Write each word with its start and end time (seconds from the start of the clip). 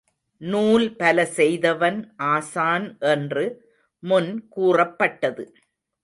நூல்பல 0.41 1.23
செய்தவன் 1.31 1.99
ஆசான் 2.29 2.87
என்று 3.09 3.43
முன் 4.03 4.31
கூறப்பட்டது. 4.49 5.45